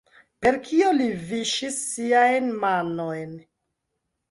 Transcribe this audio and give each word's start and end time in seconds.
Per 0.45 0.55
kio 0.69 0.87
li 1.01 1.09
viŝis 1.33 1.77
siajn 1.91 2.51
manojn? 2.65 3.39